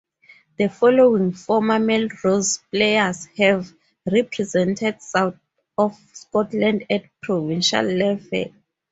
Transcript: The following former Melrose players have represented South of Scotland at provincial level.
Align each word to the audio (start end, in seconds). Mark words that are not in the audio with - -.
The 0.57 0.67
following 0.67 1.31
former 1.31 1.77
Melrose 1.77 2.57
players 2.71 3.27
have 3.37 3.71
represented 4.11 4.99
South 4.99 5.35
of 5.77 5.95
Scotland 6.13 6.85
at 6.89 7.03
provincial 7.21 7.83
level. 7.83 8.51